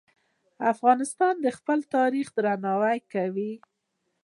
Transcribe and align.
افغانستان 0.73 1.33
د 1.41 1.47
خپل 1.57 1.79
تاریخ 1.95 2.27
درناوی 2.37 2.99
کوي. 3.13 3.53